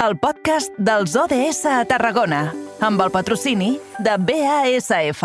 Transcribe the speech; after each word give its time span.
el 0.00 0.16
podcast 0.16 0.72
dels 0.80 1.12
ODS 1.12 1.66
a 1.68 1.82
Tarragona, 1.84 2.54
amb 2.80 3.02
el 3.04 3.10
patrocini 3.12 3.74
de 4.00 4.14
BASF. 4.16 5.20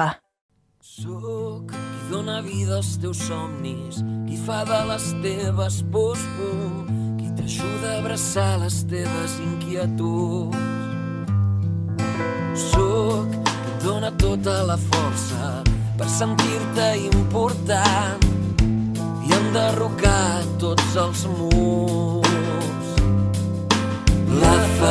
Soc 0.84 1.72
qui 1.72 2.02
dóna 2.10 2.42
vida 2.44 2.76
als 2.82 2.98
teus 3.00 3.22
somnis, 3.24 4.02
qui 4.28 4.36
fa 4.36 4.66
de 4.68 4.82
les 4.90 5.06
teves 5.24 5.80
pors 5.94 6.26
por, 6.36 6.92
qui 7.22 7.32
t'ajuda 7.38 7.94
a 7.94 8.02
abraçar 8.02 8.50
les 8.66 8.82
teves 8.92 9.38
inquietuds. 9.46 10.60
Soc 12.68 13.32
qui 13.32 13.80
dóna 13.86 14.12
tota 14.20 14.60
la 14.68 14.78
força 14.90 15.64
per 15.96 16.12
sentir-te 16.12 16.92
important 17.14 18.28
i 19.24 19.40
enderrocar 19.40 20.44
tots 20.60 21.00
els 21.00 21.28
murs. 21.40 22.25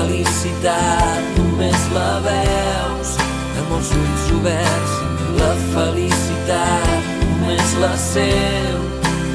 Felicitat 0.04 1.36
només 1.38 1.84
la 1.94 2.18
veus 2.20 3.12
amb 3.56 3.70
els 3.72 3.92
ulls 3.96 4.26
oberts. 4.36 4.98
La 5.38 5.48
felicitat 5.70 7.08
només 7.22 7.72
la 7.80 7.92
seu 8.10 8.84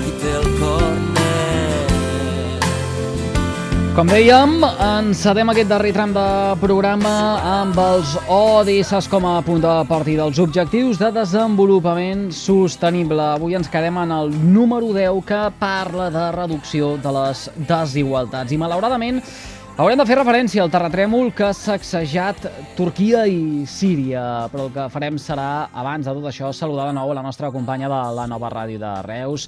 qui 0.04 0.14
té 0.22 0.36
el 0.44 0.46
cor. 0.60 1.00
Com 3.98 4.14
dèiem, 4.14 4.62
encedem 4.86 5.50
aquest 5.52 5.74
darrer 5.74 5.90
tram 5.92 6.14
de 6.16 6.28
programa 6.62 7.16
amb 7.58 7.82
els 7.84 8.14
ODS 8.32 9.10
com 9.10 9.26
a 9.26 9.42
punt 9.44 9.66
de 9.66 9.74
partida, 9.90 10.30
els 10.30 10.38
objectius 10.40 11.02
de 11.02 11.10
desenvolupament 11.18 12.28
sostenible. 12.32 13.26
Avui 13.34 13.58
ens 13.58 13.68
quedem 13.74 13.98
en 14.06 14.14
el 14.22 14.32
número 14.54 14.94
10 14.94 15.26
que 15.26 15.46
parla 15.60 16.12
de 16.14 16.32
reducció 16.38 16.94
de 17.02 17.18
les 17.18 17.48
desigualtats. 17.58 18.54
I 18.54 18.62
malauradament 18.62 19.20
haurem 19.80 19.96
de 19.96 20.04
fer 20.04 20.18
referència 20.20 20.60
al 20.60 20.72
terratrèmol 20.74 21.30
que 21.32 21.46
ha 21.48 21.56
sacsejat 21.56 22.50
Turquia 22.76 23.22
i 23.32 23.64
Síria, 23.64 24.24
però 24.52 24.66
el 24.68 24.74
que 24.76 24.88
farem 24.92 25.16
serà, 25.16 25.70
abans 25.72 26.04
de 26.04 26.16
tot 26.18 26.28
això, 26.28 26.50
saludar 26.52 26.90
de 26.90 26.98
nou 26.98 27.14
la 27.16 27.24
nostra 27.24 27.48
companya 27.54 27.88
de 27.88 28.00
la 28.18 28.26
nova 28.28 28.52
ràdio 28.52 28.82
de 28.82 28.92
Reus, 29.08 29.48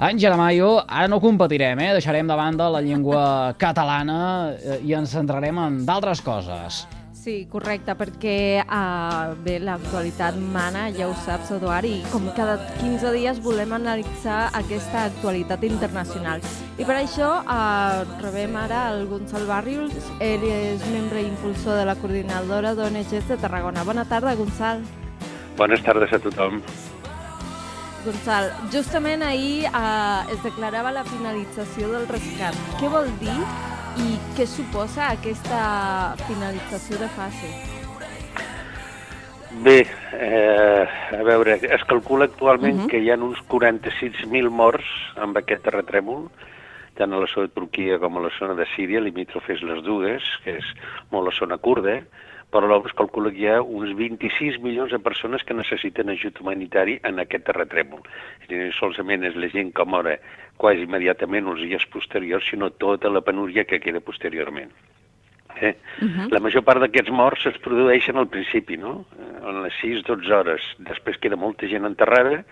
Àngela 0.00 0.34
Mayo, 0.40 0.72
ara 0.88 1.06
no 1.12 1.20
competirem, 1.22 1.78
eh? 1.84 1.92
deixarem 2.00 2.26
de 2.26 2.36
banda 2.36 2.70
la 2.72 2.80
llengua 2.82 3.54
catalana 3.60 4.20
eh, 4.56 4.80
i 4.88 4.96
ens 4.96 5.12
centrarem 5.14 5.60
en 5.62 5.84
d'altres 5.86 6.24
coses. 6.24 6.86
Sí, 7.20 7.44
correcte, 7.52 7.92
perquè 8.00 8.62
uh, 8.64 9.34
bé, 9.44 9.58
l'actualitat 9.60 10.38
mana, 10.40 10.86
ja 10.94 11.04
ho 11.04 11.12
saps, 11.20 11.50
Eduard, 11.52 11.84
i 11.84 11.98
com 12.08 12.24
cada 12.32 12.54
15 12.78 13.10
dies 13.12 13.42
volem 13.44 13.74
analitzar 13.76 14.46
aquesta 14.56 15.02
actualitat 15.10 15.66
internacional. 15.68 16.40
I 16.80 16.86
per 16.88 16.96
això 16.96 17.28
uh, 17.42 18.06
rebem 18.22 18.56
ara 18.56 18.86
el 18.94 19.04
Gonçal 19.10 19.44
Barrios, 19.50 19.92
ell 20.16 20.46
és 20.48 20.86
membre 20.94 21.20
impulsor 21.26 21.76
de 21.76 21.84
la 21.90 21.98
coordinadora 22.00 22.72
d'ONGs 22.78 23.28
de 23.28 23.36
Tarragona. 23.42 23.84
Bona 23.84 24.06
tarda, 24.08 24.32
Gonçal. 24.40 24.80
Bones 25.60 25.84
tardes 25.84 26.16
a 26.16 26.22
tothom. 26.24 26.62
Gonçal, 28.06 28.48
justament 28.72 29.20
ahir 29.28 29.66
eh, 29.68 30.32
es 30.32 30.40
declarava 30.40 30.88
la 30.88 31.04
finalització 31.04 31.92
del 31.92 32.08
rescat. 32.08 32.56
Què 32.80 32.88
vol 32.88 33.12
dir 33.20 33.36
i 33.98 34.14
què 34.36 34.46
suposa 34.46 35.10
aquesta 35.10 35.60
finalització 36.26 36.98
de 37.00 37.08
fase? 37.16 37.50
Bé, 39.64 39.80
eh, 40.14 40.84
a 41.18 41.22
veure, 41.26 41.58
es 41.58 41.84
calcula 41.90 42.28
actualment 42.30 42.78
uh. 42.78 42.82
-huh. 42.84 42.90
que 42.90 43.00
hi 43.02 43.10
ha 43.10 43.16
uns 43.16 43.38
46.000 43.48 44.48
morts 44.48 44.86
amb 45.16 45.36
aquest 45.36 45.64
terratrèmol, 45.66 46.28
tant 46.94 47.12
a 47.12 47.18
la 47.18 47.26
zona 47.26 47.48
de 47.48 47.54
Turquia 47.54 47.98
com 47.98 48.16
a 48.16 48.20
la 48.20 48.30
zona 48.38 48.54
de 48.54 48.66
Síria, 48.76 49.00
limítrofes 49.00 49.62
les 49.62 49.82
dues, 49.82 50.22
que 50.44 50.58
és 50.58 50.64
molt 51.10 51.26
la 51.26 51.36
zona 51.38 51.58
kurda, 51.58 52.02
però 52.50 52.80
es 52.84 52.94
calcula 52.98 53.30
que 53.30 53.44
hi 53.44 53.48
ha 53.48 53.60
uns 53.62 53.94
26 53.96 54.58
milions 54.64 54.90
de 54.90 54.98
persones 54.98 55.44
que 55.46 55.54
necessiten 55.54 56.10
ajut 56.10 56.40
humanitari 56.40 56.98
en 57.06 57.22
aquest 57.22 57.46
terratrèmol. 57.46 58.02
És 58.42 58.48
dir, 58.50 58.62
solament 58.78 59.24
és 59.24 59.36
la 59.38 59.50
gent 59.52 59.72
que 59.74 59.86
mora 59.86 60.16
quasi 60.60 60.84
immediatament 60.84 61.48
els 61.48 61.62
dies 61.62 61.86
posteriors, 61.92 62.46
sinó 62.50 62.70
tota 62.70 63.08
la 63.08 63.22
penúria 63.24 63.64
que 63.64 63.80
queda 63.80 64.00
posteriorment. 64.00 64.72
Eh? 65.60 65.74
Uh 66.02 66.08
-huh. 66.08 66.30
La 66.30 66.40
major 66.40 66.62
part 66.62 66.80
d'aquests 66.80 67.10
morts 67.10 67.46
es 67.46 67.58
produeixen 67.58 68.16
al 68.16 68.28
principi, 68.28 68.76
no? 68.76 69.04
Eh, 69.18 69.48
En 69.48 69.62
les 69.62 69.74
6-12 69.82 70.30
hores. 70.32 70.62
Després 70.78 71.18
queda 71.18 71.36
molta 71.36 71.66
gent 71.66 71.84
enterrada, 71.84 72.44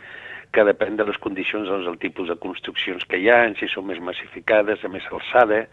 que 0.53 0.65
depèn 0.65 0.97
de 0.97 1.05
les 1.05 1.19
condicions, 1.19 1.69
doncs, 1.69 1.85
del 1.85 1.99
tipus 1.99 2.29
de 2.29 2.37
construccions 2.37 3.05
que 3.05 3.19
hi 3.19 3.29
ha, 3.29 3.55
si 3.55 3.69
són 3.69 3.87
més 3.87 4.01
massificades, 4.01 4.81
de 4.81 4.89
més 4.89 5.05
alçada, 5.13 5.67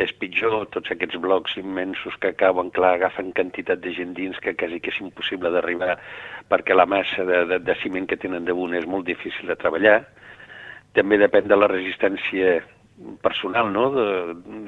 és 0.00 0.12
pitjor, 0.20 0.66
tots 0.74 0.92
aquests 0.94 1.18
blocs 1.20 1.56
immensos 1.60 2.16
que 2.22 2.34
cauen, 2.38 2.70
clar, 2.74 2.94
agafen 2.96 3.32
quantitat 3.36 3.82
de 3.84 3.94
gent 3.96 4.14
dins 4.16 4.38
que 4.42 4.56
quasi 4.56 4.80
que 4.80 4.92
és 4.94 5.00
impossible 5.04 5.52
d'arribar 5.52 5.96
perquè 6.48 6.76
la 6.76 6.86
massa 6.86 7.26
de, 7.28 7.44
de, 7.50 7.58
de 7.64 7.78
ciment 7.82 8.08
que 8.08 8.20
tenen 8.20 8.46
damunt 8.48 8.76
és 8.78 8.86
molt 8.86 9.06
difícil 9.08 9.48
de 9.48 9.58
treballar. 9.58 10.00
També 10.96 11.18
depèn 11.20 11.48
de 11.48 11.56
la 11.56 11.70
resistència 11.70 12.60
personal 13.22 13.72
no? 13.72 13.90
de, 13.90 14.06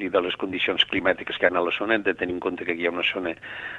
i 0.05 0.09
de 0.11 0.21
les 0.25 0.37
condicions 0.41 0.85
climàtiques 0.91 1.37
que 1.39 1.47
hi 1.47 1.53
ha 1.53 1.61
a 1.61 1.65
la 1.65 1.75
zona. 1.77 1.99
Hem 1.99 2.07
de 2.07 2.15
tenir 2.19 2.35
en 2.37 2.41
compte 2.43 2.65
que 2.65 2.73
aquí 2.73 2.85
hi 2.85 2.89
ha 2.89 2.95
una 2.95 3.05
zona 3.07 3.35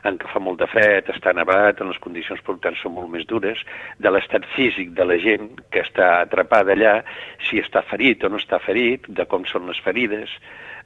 en 0.05 0.19
què 0.21 0.29
fa 0.31 0.41
molt 0.43 0.61
de 0.61 0.67
fred, 0.71 1.09
està 1.11 1.33
nevat, 1.35 1.81
en 1.81 1.91
les 1.91 2.01
condicions 2.03 2.41
per 2.45 2.57
tant 2.63 2.77
són 2.79 2.95
molt 2.97 3.11
més 3.11 3.25
dures, 3.29 3.61
de 3.99 4.13
l'estat 4.13 4.45
físic 4.55 4.93
de 4.97 5.07
la 5.07 5.17
gent 5.21 5.49
que 5.73 5.83
està 5.83 6.11
atrapada 6.21 6.75
allà, 6.75 6.95
si 7.49 7.59
està 7.61 7.83
ferit 7.89 8.23
o 8.23 8.31
no 8.31 8.41
està 8.41 8.61
ferit, 8.63 9.09
de 9.09 9.27
com 9.31 9.47
són 9.49 9.67
les 9.71 9.81
ferides, 9.85 10.37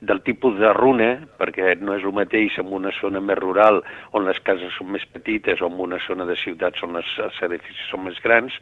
del 0.02 0.22
tipus 0.24 0.56
de 0.60 0.72
runa, 0.74 1.10
perquè 1.40 1.74
no 1.82 1.96
és 1.98 2.06
el 2.08 2.16
mateix 2.16 2.56
en 2.62 2.72
una 2.76 2.92
zona 3.00 3.20
més 3.20 3.38
rural 3.40 3.82
on 4.16 4.26
les 4.28 4.40
cases 4.48 4.72
són 4.78 4.94
més 4.96 5.04
petites 5.12 5.60
o 5.62 5.68
en 5.68 5.76
una 5.88 6.00
zona 6.06 6.28
de 6.30 6.38
ciutats 6.40 6.84
on 6.88 6.96
les, 6.96 7.12
els 7.20 7.42
edificis 7.50 7.92
són 7.92 8.06
més 8.08 8.20
grans, 8.24 8.56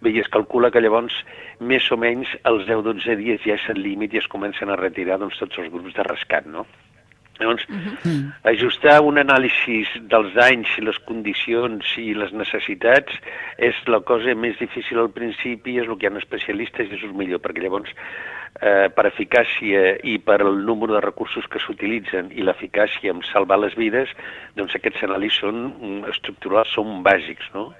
bé, 0.00 0.14
i 0.14 0.22
es 0.22 0.30
calcula 0.30 0.70
que 0.70 0.82
llavors 0.84 1.16
més 1.58 1.90
o 1.90 1.98
menys 1.98 2.30
als 2.44 2.68
10-12 2.70 3.18
dies 3.18 3.42
ja 3.42 3.58
és 3.58 3.68
el 3.74 3.82
límit 3.82 4.14
i 4.14 4.22
es 4.22 4.30
comencen 4.30 4.70
a 4.70 4.78
retirar 4.78 5.18
doncs, 5.18 5.38
tots 5.42 5.58
els 5.58 5.72
grups 5.74 5.98
de 5.98 6.06
rescat, 6.06 6.46
no? 6.46 6.66
Llavors, 7.40 7.66
uh 7.68 7.74
-huh. 7.74 8.32
ajustar 8.44 9.00
un 9.02 9.18
anàlisi 9.18 9.82
dels 10.06 10.32
danys 10.34 10.68
i 10.78 10.82
les 10.82 10.98
condicions 10.98 11.82
i 11.98 12.14
les 12.14 12.32
necessitats 12.32 13.12
és 13.58 13.74
la 13.86 14.00
cosa 14.00 14.34
més 14.34 14.56
difícil 14.58 14.98
al 14.98 15.10
principi, 15.10 15.78
és 15.78 15.88
el 15.88 15.98
que 15.98 16.06
hi 16.06 16.14
ha 16.14 16.18
especialistes 16.18 16.86
i 16.90 16.94
és 16.94 17.02
el 17.02 17.12
millor, 17.12 17.40
perquè 17.40 17.62
llavors 17.62 17.90
eh, 18.60 18.88
per 18.94 19.06
eficàcia 19.10 19.84
i 20.06 20.18
per 20.18 20.40
el 20.44 20.64
número 20.66 20.94
de 20.94 21.04
recursos 21.04 21.46
que 21.50 21.62
s'utilitzen 21.62 22.30
i 22.34 22.44
l'eficàcia 22.46 23.14
en 23.14 23.22
salvar 23.30 23.60
les 23.62 23.76
vides, 23.78 24.12
doncs 24.58 24.76
aquests 24.78 25.06
anàlisis 25.08 25.40
són 25.44 25.64
mm, 25.70 26.04
estructurals, 26.12 26.74
són 26.74 27.02
bàsics, 27.06 27.50
no? 27.54 27.72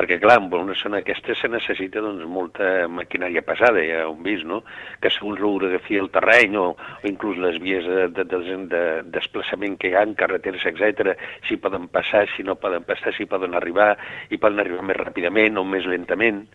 perquè 0.00 0.16
clar, 0.22 0.38
en 0.40 0.54
una 0.56 0.74
zona 0.78 1.00
aquesta 1.02 1.34
se 1.36 1.48
necessita 1.50 2.00
doncs, 2.00 2.24
molta 2.24 2.86
maquinària 2.88 3.42
pesada, 3.44 3.82
ja 3.84 4.06
ho 4.06 4.14
hem 4.14 4.22
vist, 4.24 4.46
no? 4.48 4.62
que 5.02 5.10
segons 5.12 5.40
l'orografia 5.42 6.00
del 6.00 6.08
terreny 6.14 6.56
o, 6.56 6.70
o 6.72 7.10
inclús 7.10 7.36
les 7.42 7.58
vies 7.60 7.84
de, 7.84 8.06
de, 8.16 8.24
de, 8.24 8.56
de 8.70 8.84
desplaçament 9.12 9.76
que 9.80 9.90
hi 9.90 9.98
ha, 9.98 10.06
carreteres, 10.16 10.64
etc, 10.70 11.12
si 11.48 11.58
poden 11.60 11.90
passar, 11.92 12.24
si 12.36 12.46
no 12.46 12.56
poden 12.56 12.86
passar, 12.88 13.12
si 13.16 13.28
poden 13.28 13.58
arribar, 13.58 13.92
i 14.30 14.40
poden 14.40 14.62
arribar 14.62 14.86
més 14.88 15.00
ràpidament 15.02 15.60
o 15.60 15.66
més 15.68 15.84
lentament. 15.90 16.46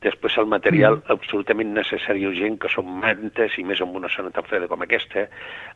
Després 0.00 0.36
el 0.40 0.46
material 0.48 0.96
mm. 0.96 1.12
absolutament 1.12 1.74
necessari 1.76 2.22
i 2.24 2.28
urgent, 2.30 2.56
que 2.62 2.70
són 2.72 2.88
mantes, 3.02 3.58
i 3.60 3.64
més 3.68 3.82
en 3.84 3.92
una 3.96 4.08
zona 4.12 4.32
tan 4.32 4.46
freda 4.48 4.68
com 4.70 4.80
aquesta, 4.84 5.26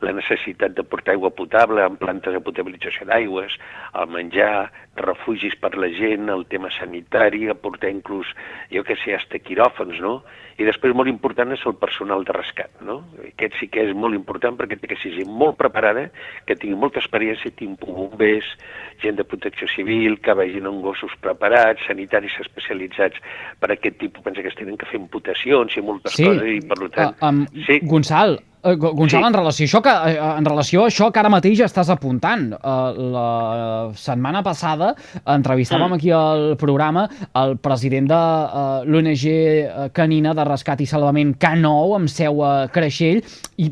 la 0.01 0.15
necessitat 0.17 0.73
de 0.77 0.85
portar 0.87 1.13
aigua 1.13 1.29
potable 1.29 1.83
amb 1.85 1.99
plantes 2.01 2.33
de 2.33 2.41
potabilització 2.41 3.05
d'aigües, 3.05 3.59
el 4.01 4.09
menjar, 4.15 4.71
refugis 4.95 5.53
per 5.59 5.75
la 5.77 5.91
gent, 5.93 6.29
el 6.31 6.45
tema 6.49 6.71
sanitari, 6.71 7.49
aportar 7.51 7.91
inclús, 7.91 8.31
jo 8.71 8.83
que 8.87 8.97
sé, 9.03 9.13
hasta 9.15 9.41
quiròfans, 9.43 9.99
no? 10.01 10.21
I 10.55 10.63
després 10.63 10.93
molt 10.95 11.11
important 11.11 11.51
és 11.51 11.63
el 11.67 11.73
personal 11.75 12.23
de 12.23 12.31
rescat, 12.31 12.71
no? 12.87 13.01
Aquest 13.27 13.57
sí 13.59 13.67
que 13.67 13.83
és 13.83 13.91
molt 13.91 14.15
important 14.15 14.55
perquè 14.55 14.77
té 14.79 14.87
que 14.87 14.97
ser 15.01 15.11
gent 15.17 15.27
molt 15.27 15.57
preparada, 15.59 16.05
que 16.47 16.55
tingui 16.55 16.79
molta 16.79 17.01
experiència, 17.01 17.51
tingui 17.59 17.91
bombers, 17.91 18.53
gent 19.03 19.19
de 19.19 19.27
protecció 19.27 19.67
civil, 19.73 20.15
que 20.23 20.37
vagin 20.39 20.69
amb 20.71 20.79
gossos 20.85 21.11
preparats, 21.19 21.83
sanitaris 21.89 22.39
especialitzats 22.45 23.19
per 23.59 23.73
a 23.73 23.75
aquest 23.75 23.99
tipus, 23.99 24.14
pensa 24.23 24.41
que 24.41 24.47
es 24.49 24.55
tenen 24.55 24.77
que 24.77 24.85
fer 24.85 24.99
imputacions 24.99 25.75
i 25.77 25.81
moltes 25.81 26.13
Sí, 26.13 26.23
coses, 26.25 26.43
i 26.43 26.59
per 26.61 26.89
tant... 26.89 27.15
uh, 27.21 27.27
um, 27.29 27.45
sí, 27.67 27.79
Gonçal, 27.83 28.37
uh, 28.63 28.75
Gonçal 28.75 29.21
Sí. 29.21 29.27
en, 29.27 29.33
relació 29.33 29.65
a 29.65 29.67
això 29.69 29.81
que, 29.83 29.89
uh, 29.93 30.37
en 30.37 30.45
relació 30.45 30.83
a 30.83 30.87
això 30.89 31.11
que 31.11 31.19
ara 31.19 31.29
mateix 31.29 31.59
estàs 31.65 31.89
apuntant, 31.93 32.53
uh, 32.53 32.91
la 33.15 33.91
setmana 33.95 34.41
passada 34.43 34.95
entrevistàvem 35.25 35.89
Mm. 35.91 35.93
aquí 35.99 36.11
al 36.11 36.55
programa 36.57 37.07
el 37.35 37.57
president 37.57 38.07
de 38.09 38.15
uh, 38.15 38.83
l'ONG 38.85 39.91
canina 39.93 40.33
de 40.33 40.43
rescat 40.45 40.81
i 40.81 40.85
salvament 40.85 41.35
K9 41.37 41.95
amb 41.95 42.09
seu 42.09 42.43
a 42.43 42.67
Creixell 42.67 43.21
i 43.57 43.71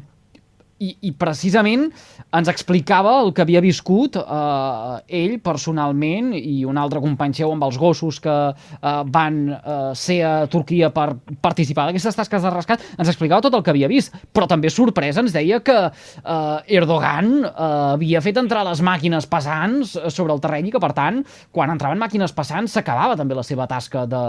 i, 0.83 0.91
i 1.09 1.11
precisament 1.17 1.87
ens 2.33 2.49
explicava 2.51 3.15
el 3.21 3.31
que 3.35 3.43
havia 3.45 3.61
viscut 3.63 4.17
eh, 4.19 4.95
ell 5.21 5.37
personalment 5.43 6.33
i 6.37 6.63
un 6.69 6.79
altre 6.81 7.01
company 7.03 7.35
seu 7.37 7.53
amb 7.53 7.65
els 7.67 7.77
gossos 7.79 8.19
que 8.23 8.35
eh, 8.53 8.95
van 9.15 9.39
eh, 9.53 9.91
ser 9.97 10.19
a 10.27 10.33
Turquia 10.51 10.91
per 10.93 11.09
participar 11.43 11.87
d'aquestes 11.87 12.17
tasques 12.19 12.43
de 12.43 12.53
rescat, 12.53 12.83
ens 12.97 13.11
explicava 13.11 13.43
tot 13.45 13.57
el 13.57 13.65
que 13.65 13.73
havia 13.73 13.91
vist, 13.91 14.15
però 14.33 14.47
també 14.49 14.71
sorpresa 14.73 15.23
ens 15.23 15.35
deia 15.35 15.61
que 15.65 15.77
eh, 15.87 16.77
Erdogan 16.79 17.33
eh, 17.43 17.69
havia 17.93 18.23
fet 18.25 18.39
entrar 18.41 18.65
les 18.67 18.83
màquines 18.85 19.29
pesants 19.29 19.95
sobre 20.13 20.35
el 20.35 20.41
terreny 20.43 20.69
i 20.69 20.73
que, 20.73 20.81
per 20.83 20.93
tant, 20.97 21.21
quan 21.53 21.71
entraven 21.73 22.01
màquines 22.01 22.33
pesants 22.35 22.75
s'acabava 22.75 23.17
també 23.19 23.37
la 23.37 23.45
seva 23.45 23.69
tasca 23.69 24.07
de, 24.09 24.23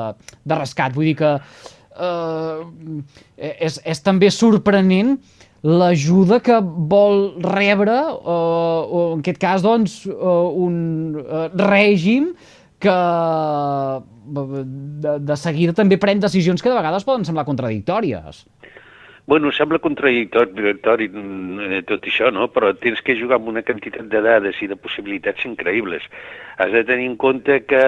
de 0.45 0.61
rescat. 0.61 0.95
Vull 0.95 1.13
dir 1.13 1.17
que 1.19 1.33
eh, 1.99 3.53
és, 3.55 3.79
és 3.85 4.05
també 4.05 4.31
sorprenent 4.35 5.17
l'ajuda 5.65 6.41
que 6.45 6.59
vol 6.61 7.41
rebre, 7.41 7.97
eh, 7.97 8.29
o 8.29 9.05
en 9.15 9.25
aquest 9.25 9.41
cas, 9.41 9.65
doncs, 9.65 10.05
eh, 10.07 10.13
un 10.13 11.17
eh, 11.25 11.49
règim 11.57 12.35
que 12.85 12.97
de, 14.25 15.15
de 15.25 15.37
seguida 15.41 15.73
també 15.77 15.97
pren 16.01 16.21
decisions 16.21 16.61
que 16.61 16.69
de 16.69 16.77
vegades 16.77 17.07
poden 17.09 17.25
semblar 17.25 17.47
contradictòries. 17.49 18.45
Bueno, 19.27 19.51
sembla 19.57 19.79
contradictori 19.81 21.07
eh, 21.09 21.79
tot 21.89 22.05
això, 22.05 22.29
no? 22.29 22.51
però 22.53 22.75
tens 22.77 23.01
que 23.01 23.15
jugar 23.17 23.39
amb 23.39 23.49
una 23.49 23.63
quantitat 23.65 24.11
de 24.13 24.21
dades 24.21 24.59
i 24.61 24.69
de 24.69 24.77
possibilitats 24.77 25.47
increïbles. 25.49 26.05
Has 26.61 26.75
de 26.75 26.83
tenir 26.85 27.07
en 27.09 27.15
compte 27.17 27.63
que 27.65 27.81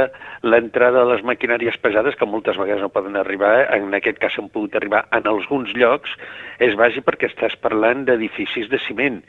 l'entrada 0.49 1.03
de 1.03 1.11
les 1.11 1.27
maquinàries 1.29 1.77
pesades, 1.85 2.17
que 2.17 2.25
moltes 2.25 2.57
vegades 2.57 2.81
no 2.81 2.89
poden 2.95 3.21
arribar, 3.21 3.67
en 3.77 3.93
aquest 3.99 4.17
cas 4.23 4.39
han 4.41 4.49
pogut 4.49 4.79
arribar 4.81 5.05
en 5.13 5.29
alguns 5.29 5.77
llocs, 5.77 6.17
és 6.57 6.73
bàsic 6.81 7.05
perquè 7.05 7.29
estàs 7.29 7.59
parlant 7.61 8.09
d'edificis 8.09 8.73
de 8.73 8.81
ciment 8.89 9.21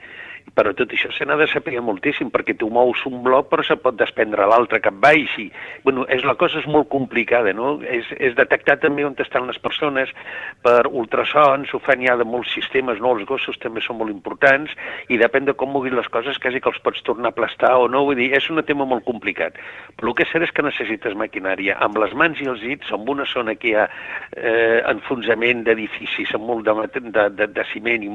però 0.55 0.73
tot 0.77 0.91
això 0.93 1.11
se 1.13 1.25
n'ha 1.25 1.37
de 1.39 1.47
saber 1.51 1.79
moltíssim, 1.83 2.29
perquè 2.33 2.55
tu 2.57 2.69
mous 2.73 3.03
un 3.09 3.21
bloc 3.25 3.49
però 3.51 3.65
se 3.65 3.77
pot 3.81 3.97
desprendre 3.97 4.47
l'altre 4.49 4.79
cap 4.83 4.95
baix. 5.01 5.33
I, 5.41 5.47
bueno, 5.83 6.05
és, 6.13 6.23
la 6.27 6.35
cosa 6.39 6.61
és 6.61 6.67
molt 6.69 6.89
complicada, 6.93 7.53
no? 7.53 7.77
És, 7.83 8.07
és 8.17 8.35
detectar 8.37 8.77
també 8.81 9.05
on 9.05 9.15
estan 9.21 9.47
les 9.49 9.59
persones 9.61 10.11
per 10.63 10.87
ultrasons, 10.87 11.73
ho 11.73 11.81
fan 11.83 12.03
ja 12.05 12.17
de 12.19 12.27
molts 12.27 12.53
sistemes, 12.55 13.01
no? 13.03 13.15
Els 13.17 13.27
gossos 13.29 13.57
també 13.63 13.83
són 13.83 13.99
molt 14.01 14.13
importants 14.13 14.73
i 15.09 15.19
depèn 15.19 15.47
de 15.49 15.55
com 15.57 15.71
moguin 15.73 15.97
les 15.97 16.09
coses, 16.13 16.39
quasi 16.41 16.61
que 16.61 16.71
els 16.71 16.81
pots 16.83 17.03
tornar 17.07 17.31
a 17.31 17.35
aplastar 17.35 17.73
o 17.77 17.87
no, 17.91 18.05
vull 18.07 18.19
dir, 18.19 18.31
és 18.37 18.49
un 18.53 18.61
tema 18.67 18.85
molt 18.85 19.05
complicat. 19.07 19.57
Però 19.97 20.11
el 20.11 20.17
que 20.17 20.25
és 20.27 20.33
cert 20.33 20.47
és 20.47 20.53
que 20.53 20.65
necessites 20.65 21.17
maquinària. 21.17 21.77
Amb 21.83 21.97
les 22.01 22.13
mans 22.17 22.39
i 22.41 22.49
els 22.49 22.61
dits, 22.63 22.91
amb 22.93 23.09
una 23.09 23.25
zona 23.29 23.55
que 23.57 23.71
hi 23.71 23.75
ha 23.77 23.87
eh, 24.35 24.81
enfonsament 24.93 25.63
d'edificis 25.67 26.33
amb 26.37 26.47
molt 26.49 26.67
de, 26.67 27.01
de, 27.01 27.27
de, 27.37 27.47
de 27.55 27.65
ciment 27.71 28.05
i, 28.05 28.11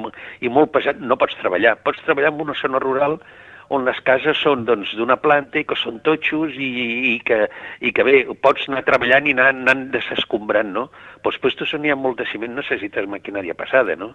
i 0.46 0.52
molt 0.52 0.72
pesat, 0.74 1.00
no 1.00 1.18
pots 1.20 1.36
treballar. 1.40 1.76
Pots 1.82 2.02
treballar 2.06 2.21
treballar 2.22 2.34
en 2.34 2.40
una 2.40 2.54
zona 2.54 2.78
rural 2.78 3.20
on 3.70 3.84
les 3.86 3.98
cases 4.06 4.38
són 4.42 4.64
doncs, 4.68 4.94
d'una 4.96 5.14
doncs, 5.14 5.22
planta 5.22 5.60
i 5.60 5.64
que 5.68 5.78
són 5.78 6.00
totxos 6.06 6.56
i, 6.56 6.70
i, 7.14 7.16
que, 7.26 7.46
i 7.80 7.92
que 7.94 8.06
bé, 8.06 8.16
pots 8.42 8.68
anar 8.68 8.84
treballant 8.86 9.28
i 9.28 9.34
anar, 9.36 9.50
anar 9.54 9.76
desescombrant, 9.94 10.72
no? 10.74 10.88
Però 11.22 11.32
després 11.32 11.54
tu 11.58 11.66
on 11.76 11.84
hi 11.86 11.92
ha 11.92 11.98
molt 11.98 12.18
de 12.18 12.26
ciment 12.30 12.56
necessites 12.58 13.06
maquinària 13.08 13.54
pesada, 13.54 13.94
no? 13.96 14.12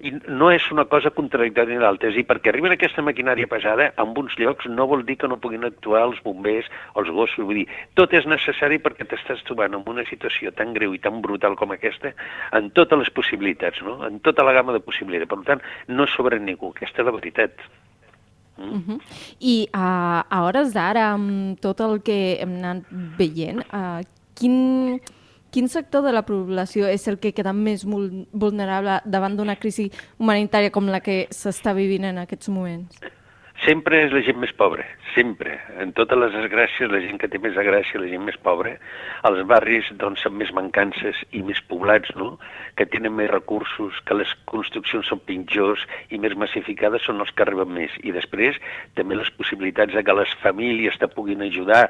I 0.00 0.12
no 0.28 0.50
és 0.52 0.64
una 0.72 0.84
cosa 0.92 1.10
contradictòria 1.14 1.76
ni 1.76 1.80
l'altra, 1.80 2.10
és 2.10 2.18
dir, 2.18 2.26
perquè 2.28 2.50
arriben 2.52 2.74
aquesta 2.74 3.04
maquinària 3.04 3.48
pesada, 3.48 3.90
en 4.02 4.12
uns 4.16 4.36
llocs 4.40 4.68
no 4.68 4.88
vol 4.90 5.04
dir 5.08 5.16
que 5.20 5.28
no 5.28 5.40
puguin 5.40 5.64
actuar 5.68 6.02
els 6.10 6.20
bombers 6.24 6.68
els 7.00 7.12
gossos, 7.12 7.44
vull 7.44 7.62
dir, 7.62 7.66
tot 7.96 8.12
és 8.16 8.28
necessari 8.28 8.80
perquè 8.82 9.08
t'estàs 9.08 9.44
trobant 9.48 9.76
en 9.76 9.88
una 9.88 10.04
situació 10.08 10.52
tan 10.56 10.74
greu 10.76 10.94
i 10.96 11.00
tan 11.02 11.22
brutal 11.24 11.56
com 11.56 11.72
aquesta, 11.72 12.12
en 12.56 12.70
totes 12.76 13.04
les 13.04 13.12
possibilitats, 13.16 13.80
no? 13.86 13.98
En 14.06 14.20
tota 14.20 14.44
la 14.44 14.56
gamma 14.56 14.76
de 14.76 14.84
possibilitats. 14.84 15.32
Per 15.32 15.42
tant, 15.48 15.64
no 15.88 16.08
sobra 16.12 16.40
ningú, 16.40 16.72
aquesta 16.74 17.02
és 17.02 17.08
la 17.08 17.16
veritat. 17.16 17.68
Uh 18.58 18.80
-huh. 18.80 19.00
I 19.40 19.68
uh, 19.74 20.22
a 20.28 20.42
hores 20.44 20.72
d'ara, 20.72 21.12
amb 21.12 21.60
tot 21.60 21.80
el 21.80 22.02
que 22.02 22.38
hem 22.40 22.56
anat 22.56 22.82
veient, 23.18 23.60
uh, 23.72 24.00
quin, 24.34 25.00
quin 25.50 25.68
sector 25.68 26.02
de 26.02 26.12
la 26.12 26.22
població 26.22 26.86
és 26.86 27.06
el 27.08 27.18
que 27.18 27.32
queda 27.32 27.52
més 27.52 27.84
vulnerable 28.32 29.00
davant 29.04 29.36
d'una 29.36 29.56
crisi 29.56 29.90
humanitària 30.18 30.70
com 30.70 30.86
la 30.86 31.00
que 31.00 31.26
s'està 31.30 31.74
vivint 31.74 32.04
en 32.04 32.18
aquests 32.18 32.48
moments? 32.48 32.98
Sempre 33.64 33.98
és 34.04 34.12
la 34.12 34.20
gent 34.26 34.38
més 34.40 34.52
pobra, 34.56 34.84
sempre. 35.14 35.56
En 35.82 35.92
totes 35.96 36.18
les 36.18 36.34
desgràcies, 36.34 36.90
la 36.92 37.00
gent 37.04 37.20
que 37.22 37.28
té 37.32 37.40
més 37.42 37.54
desgràcia, 37.56 38.00
la 38.02 38.10
gent 38.10 38.24
més 38.26 38.38
pobra, 38.44 38.74
els 39.28 39.42
barris 39.48 39.88
doncs, 40.00 40.24
amb 40.28 40.40
més 40.42 40.52
mancances 40.56 41.22
i 41.36 41.42
més 41.46 41.60
poblats, 41.70 42.12
no? 42.20 42.34
que 42.76 42.88
tenen 42.92 43.16
més 43.16 43.30
recursos, 43.32 44.00
que 44.08 44.18
les 44.18 44.32
construccions 44.50 45.08
són 45.08 45.22
pitjors 45.28 45.86
i 46.12 46.20
més 46.22 46.36
massificades 46.36 47.06
són 47.08 47.22
els 47.24 47.32
que 47.32 47.46
arriben 47.46 47.72
més. 47.72 47.94
I 48.04 48.12
després 48.16 48.58
també 48.98 49.16
les 49.16 49.32
possibilitats 49.38 49.96
de 49.96 50.04
que 50.04 50.18
les 50.20 50.34
famílies 50.42 50.98
te 51.00 51.08
puguin 51.12 51.46
ajudar. 51.46 51.86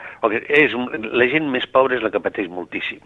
És, 0.47 0.77
la 1.11 1.31
gent 1.33 1.51
més 1.51 1.67
pobra 1.67 1.99
és 1.99 2.07
la 2.07 2.15
que 2.15 2.23
pateix 2.23 2.53
moltíssim 2.53 3.03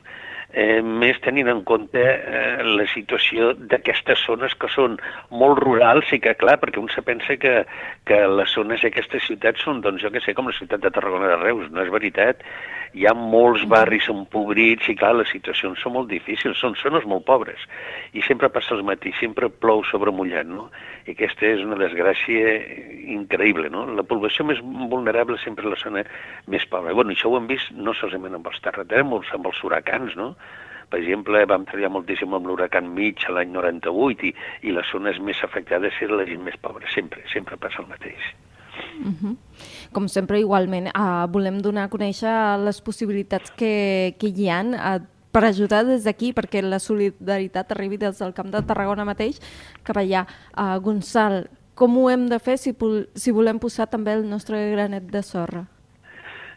eh, 0.52 0.81
més 0.82 1.19
tenint 1.25 1.50
en 1.52 1.62
compte 1.69 2.00
eh, 2.00 2.62
la 2.64 2.87
situació 2.93 3.52
d'aquestes 3.73 4.25
zones 4.26 4.55
que 4.58 4.70
són 4.73 4.99
molt 5.31 5.62
rurals 5.62 6.11
i 6.12 6.20
que, 6.23 6.35
clar, 6.41 6.58
perquè 6.62 6.82
un 6.82 6.91
se 6.94 7.05
pensa 7.06 7.37
que, 7.41 7.61
que 8.08 8.20
les 8.41 8.52
zones 8.56 8.82
d'aquestes 8.85 9.26
ciutats 9.29 9.62
són, 9.67 9.82
doncs, 9.85 10.02
jo 10.02 10.12
que 10.14 10.23
sé, 10.25 10.35
com 10.35 10.50
la 10.50 10.56
ciutat 10.56 10.82
de 10.85 10.93
Tarragona 10.94 11.32
de 11.35 11.41
Reus, 11.44 11.70
no 11.70 11.85
és 11.85 11.93
veritat 11.93 12.44
hi 12.96 13.06
ha 13.06 13.12
molts 13.14 13.62
barris 13.70 14.08
empobrits 14.10 14.88
i 14.90 14.96
clar, 14.98 15.12
les 15.19 15.31
situacions 15.31 15.78
són 15.82 15.94
molt 15.94 16.08
difícils, 16.10 16.58
són 16.58 16.75
zones 16.81 17.06
molt 17.06 17.25
pobres 17.28 17.62
i 18.16 18.25
sempre 18.26 18.50
passa 18.50 18.75
el 18.75 18.82
matí, 18.87 19.12
sempre 19.20 19.50
plou 19.50 19.84
sobre 19.90 20.14
mullat, 20.14 20.48
no? 20.48 20.69
I 21.06 21.14
aquesta 21.14 21.46
és 21.52 21.62
una 21.66 21.78
desgràcia 21.78 22.56
increïble, 23.14 23.70
no? 23.70 23.84
La 23.94 24.06
població 24.06 24.46
més 24.48 24.62
vulnerable 24.62 25.38
sempre 25.44 25.69
és 25.69 25.75
la 25.75 25.82
zona 25.82 26.04
més 26.50 26.66
pobra. 26.70 26.96
Bueno, 26.96 27.14
això 27.14 27.31
ho 27.31 27.38
hem 27.38 27.46
vist 27.50 27.70
no 27.76 27.94
solament 27.94 28.34
amb 28.38 28.50
els 28.50 28.60
terratrèmols, 28.66 29.31
amb 29.37 29.46
els 29.52 29.62
huracans, 29.64 30.19
no? 30.19 30.34
Per 30.90 30.98
exemple, 30.98 31.44
vam 31.46 31.64
treballar 31.69 31.92
moltíssim 31.94 32.32
amb 32.34 32.48
l'huracan 32.50 32.88
mig 32.96 33.22
a 33.28 33.34
l'any 33.37 33.52
98 33.54 34.26
i, 34.26 34.34
i 34.66 34.75
les 34.75 34.90
zones 34.90 35.20
més 35.22 35.38
afectades 35.46 36.02
eren 36.02 36.26
gent 36.26 36.42
més 36.42 36.58
pobra, 36.58 36.90
sempre, 36.90 37.22
sempre 37.31 37.58
passa 37.62 37.84
el 37.84 37.92
mateix. 37.92 38.32
Uh 39.00 39.14
-huh. 39.14 39.37
Com 39.92 40.06
sempre, 40.06 40.38
igualment, 40.38 40.90
uh, 40.94 41.26
volem 41.32 41.58
donar 41.62 41.88
a 41.88 41.90
conèixer 41.90 42.31
les 42.62 42.78
possibilitats 42.84 43.50
que, 43.58 44.14
que 44.20 44.31
hi 44.31 44.46
han 44.50 44.76
uh, 44.78 45.00
per 45.34 45.44
ajudar 45.48 45.82
des 45.87 46.06
d'aquí, 46.06 46.31
perquè 46.34 46.62
la 46.62 46.78
solidaritat 46.82 47.75
arribi 47.75 47.98
des 47.98 48.19
del 48.22 48.34
Camp 48.34 48.52
de 48.54 48.62
Tarragona 48.66 49.06
mateix 49.08 49.40
cap 49.87 49.98
allà. 49.98 50.26
Uh, 50.54 50.78
Gonçal, 50.84 51.44
com 51.75 51.98
ho 51.98 52.08
hem 52.12 52.28
de 52.31 52.38
fer 52.38 52.58
si, 52.58 52.75
si 53.14 53.34
volem 53.34 53.58
posar 53.58 53.88
també 53.90 54.14
el 54.14 54.26
nostre 54.31 54.62
granet 54.75 55.10
de 55.10 55.22
sorra? 55.26 55.66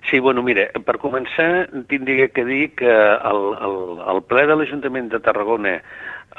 Sí, 0.09 0.19
bueno, 0.19 0.43
mira, 0.43 0.67
per 0.83 0.97
començar, 0.99 1.69
tindria 1.87 2.27
que 2.35 2.43
dir 2.43 2.63
que 2.75 2.91
el, 2.91 3.43
el, 3.65 3.77
el 4.13 4.19
ple 4.27 4.43
de 4.49 4.57
l'Ajuntament 4.59 5.07
de 5.13 5.21
Tarragona 5.23 5.77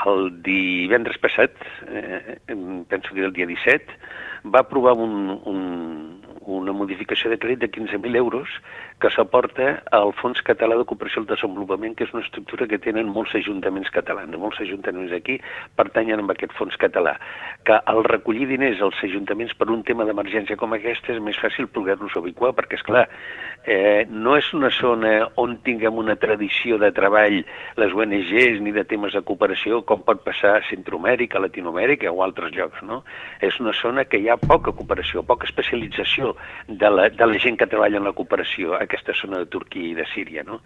el 0.04 0.28
divendres 0.44 1.16
passat, 1.22 1.54
eh, 1.88 2.36
penso 2.90 3.14
que 3.14 3.20
era 3.22 3.28
el 3.28 3.32
dia 3.32 3.46
17, 3.46 3.96
va 4.52 4.60
aprovar 4.60 4.92
un, 4.94 5.40
un, 5.44 6.23
una 6.46 6.72
modificació 6.72 7.30
de 7.30 7.38
crèdit 7.38 7.62
de 7.64 7.70
15.000 7.70 8.16
euros 8.16 8.48
que 9.00 9.10
s'aporta 9.10 9.82
al 9.92 10.12
Fons 10.20 10.40
Català 10.46 10.76
de 10.78 10.86
Cooperació 10.88 11.22
al 11.22 11.28
Desenvolupament, 11.28 11.96
que 11.96 12.06
és 12.06 12.12
una 12.14 12.22
estructura 12.24 12.68
que 12.70 12.78
tenen 12.78 13.10
molts 13.12 13.34
ajuntaments 13.36 13.90
catalans. 13.94 14.36
Molts 14.38 14.60
ajuntaments 14.64 15.12
aquí 15.12 15.38
pertanyen 15.76 16.22
a 16.22 16.26
aquest 16.32 16.54
fons 16.58 16.76
català. 16.80 17.16
Que 17.66 17.76
al 17.76 18.04
recollir 18.04 18.48
diners 18.50 18.82
als 18.82 19.00
ajuntaments 19.04 19.54
per 19.58 19.70
un 19.72 19.82
tema 19.82 20.06
d'emergència 20.06 20.56
com 20.60 20.72
aquesta 20.76 21.12
és 21.14 21.20
més 21.20 21.38
fàcil 21.40 21.68
poder-los 21.68 22.16
ubicar, 22.20 22.54
perquè, 22.56 22.78
és 22.78 22.86
clar, 22.86 23.08
eh, 23.64 24.06
no 24.08 24.36
és 24.36 24.52
una 24.54 24.70
zona 24.70 25.28
on 25.40 25.58
tinguem 25.64 25.96
una 25.98 26.16
tradició 26.20 26.78
de 26.78 26.90
treball 26.92 27.40
les 27.80 27.94
ONGs 27.94 28.60
ni 28.60 28.72
de 28.72 28.84
temes 28.84 29.14
de 29.16 29.22
cooperació 29.24 29.82
com 29.88 30.04
pot 30.04 30.22
passar 30.24 30.56
a 30.58 30.64
Centroamèrica, 30.68 31.42
Latinoamèrica 31.42 32.12
o 32.12 32.22
altres 32.22 32.52
llocs, 32.54 32.82
no? 32.82 33.02
És 33.40 33.58
una 33.60 33.72
zona 33.80 34.04
que 34.04 34.20
hi 34.20 34.28
ha 34.28 34.36
poca 34.40 34.72
cooperació, 34.72 35.24
poca 35.26 35.48
especialització 35.48 36.33
de 36.68 36.90
la, 36.90 37.08
de 37.10 37.28
la 37.30 37.38
gent 37.38 37.58
que 37.60 37.68
treballa 37.70 38.00
en 38.00 38.08
la 38.08 38.14
cooperació 38.16 38.74
a 38.74 38.82
aquesta 38.84 39.14
zona 39.20 39.42
de 39.44 39.50
Turquia 39.52 39.92
i 39.92 39.94
de 39.98 40.08
Síria, 40.12 40.44
no? 40.46 40.60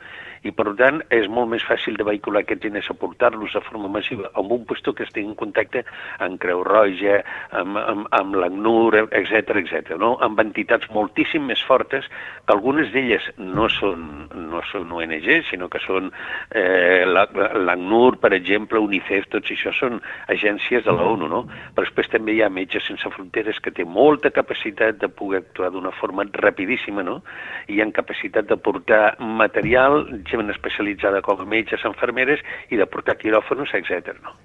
I 0.46 0.52
per 0.54 0.70
tant 0.78 1.02
és 1.14 1.26
molt 1.28 1.50
més 1.50 1.64
fàcil 1.66 1.98
de 1.98 2.06
vehicular 2.06 2.44
aquests 2.44 2.62
diners, 2.62 2.90
aportar-los 2.94 3.52
de 3.54 3.62
forma 3.66 3.90
massiva 3.90 4.30
amb 4.38 4.54
un 4.54 4.64
puesto 4.64 4.94
que 4.94 5.04
estigui 5.04 5.28
en 5.28 5.36
contacte 5.38 5.84
amb 6.24 6.38
Creu 6.40 6.62
Roja, 6.64 7.20
amb, 7.58 7.78
amb, 7.78 8.08
amb 8.14 8.38
l'ACNUR, 8.38 9.02
etc 9.10 9.58
etc. 9.58 9.96
no? 9.98 10.14
amb 10.24 10.40
entitats 10.40 10.88
moltíssim 10.94 11.44
més 11.50 11.62
fortes 11.66 12.06
que 12.08 12.54
algunes 12.54 12.78
algunes 12.78 12.92
d'elles 12.92 13.24
no 13.38 13.68
són, 13.68 14.28
no 14.50 14.60
són 14.70 14.90
ONG, 14.92 15.26
sinó 15.50 15.68
que 15.68 15.80
són 15.80 16.10
eh, 16.54 17.04
l'ACNUR, 17.06 18.18
per 18.20 18.32
exemple, 18.36 18.78
UNICEF, 18.78 19.28
tots 19.32 19.50
això 19.50 19.72
són 19.72 20.00
agències 20.28 20.84
de 20.84 20.92
l'ONU, 20.92 21.28
no? 21.28 21.44
Però 21.74 21.86
després 21.86 22.08
també 22.12 22.36
hi 22.36 22.42
ha 22.42 22.50
Metges 22.50 22.86
Sense 22.86 23.08
Fronteres 23.14 23.58
que 23.60 23.72
té 23.72 23.84
molta 23.84 24.30
capacitat 24.30 24.98
de 25.00 25.08
poder 25.08 25.42
actuar 25.58 25.72
d'una 25.72 25.90
forma 25.90 26.24
rapidíssima, 26.32 27.02
no? 27.02 27.22
I 27.68 27.80
han 27.82 27.90
capacitat 27.92 28.46
de 28.46 28.56
portar 28.56 29.18
material, 29.18 30.06
gent 30.30 30.50
especialitzada 30.50 31.20
com 31.22 31.40
a 31.40 31.44
metges, 31.44 31.84
enfermeres, 31.84 32.40
i 32.70 32.76
de 32.76 32.86
portar 32.86 33.18
quiròfonos, 33.18 33.74
etc. 33.74 34.14
no? 34.22 34.36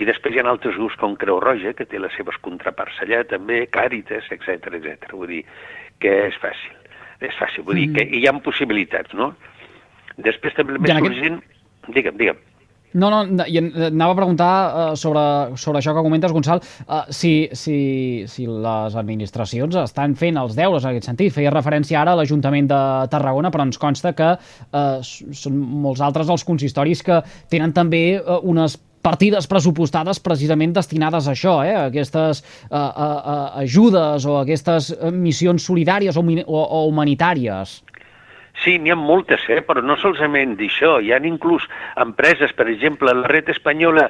I 0.00 0.08
després 0.08 0.34
hi 0.34 0.40
ha 0.40 0.46
altres 0.48 0.74
grups 0.74 0.96
com 0.98 1.14
Creu 1.16 1.38
Roja, 1.40 1.74
que 1.76 1.84
té 1.86 2.00
les 2.00 2.14
seves 2.16 2.36
contraparts 2.42 3.02
allà 3.04 3.22
també, 3.28 3.66
Càritas, 3.70 4.26
etc 4.32 4.72
etc. 4.80 5.12
Vull 5.12 5.28
dir 5.28 5.42
que 6.00 6.14
és 6.30 6.40
fàcil. 6.40 6.80
És 7.20 7.36
fàcil, 7.38 7.62
vull 7.64 7.76
mm. 7.76 7.84
dir 7.84 7.92
que 7.94 8.18
hi 8.18 8.26
ha 8.26 8.34
possibilitats, 8.42 9.14
no? 9.14 9.34
Després 10.16 10.56
també 10.56 10.80
més 10.80 10.96
aquest... 10.96 11.12
urgent... 11.12 11.40
Digue'm, 11.94 12.16
digue'm. 12.16 12.40
No, 12.94 13.08
no, 13.10 13.42
i 13.50 13.58
anava 13.58 14.14
a 14.14 14.16
preguntar 14.20 14.50
uh, 14.54 14.82
sobre, 14.94 15.24
sobre 15.58 15.80
això 15.80 15.94
que 15.96 16.02
comentes, 16.06 16.30
Gonçal, 16.34 16.60
uh, 16.86 17.00
si, 17.10 17.48
si, 17.58 17.76
si 18.30 18.46
les 18.46 18.94
administracions 19.00 19.74
estan 19.82 20.14
fent 20.18 20.38
els 20.38 20.54
deures 20.54 20.86
en 20.86 20.92
aquest 20.92 21.10
sentit. 21.10 21.34
Feia 21.34 21.50
referència 21.50 21.98
ara 22.00 22.14
a 22.14 22.20
l'Ajuntament 22.20 22.70
de 22.70 22.80
Tarragona, 23.10 23.50
però 23.50 23.66
ens 23.66 23.80
consta 23.82 24.14
que 24.14 24.30
uh, 24.38 25.02
són 25.02 25.58
molts 25.58 26.04
altres 26.06 26.30
els 26.30 26.46
consistoris 26.46 27.02
que 27.02 27.18
tenen 27.50 27.74
també 27.74 28.04
uh, 28.20 28.38
unes 28.46 28.78
partides 29.04 29.48
pressupostades 29.50 30.22
precisament 30.24 30.72
destinades 30.78 31.26
a 31.26 31.34
això, 31.34 31.58
eh? 31.66 31.74
aquestes 31.90 32.40
uh, 32.40 32.78
uh, 32.78 32.86
uh, 32.86 33.48
ajudes 33.60 34.24
o 34.24 34.38
aquestes 34.40 34.94
missions 35.12 35.66
solidàries 35.66 36.16
o, 36.16 36.22
o, 36.22 36.62
o 36.62 36.86
humanitàries. 36.88 37.82
Sí, 38.62 38.78
n'hi 38.78 38.92
ha 38.92 38.96
moltes, 38.96 39.42
eh? 39.50 39.60
però 39.66 39.82
no 39.82 39.96
solament 39.98 40.54
d'això. 40.56 40.96
Hi 41.02 41.10
ha 41.12 41.18
inclús 41.26 41.66
empreses, 42.00 42.52
per 42.54 42.68
exemple, 42.70 43.10
la 43.10 43.26
red 43.26 43.50
espanyola, 43.50 44.06